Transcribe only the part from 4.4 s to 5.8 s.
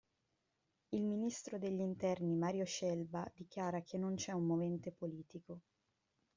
movente politico.